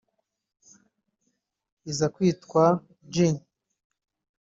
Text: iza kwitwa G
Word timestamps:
iza 1.91 2.07
kwitwa 2.13 2.63
G 3.11 3.15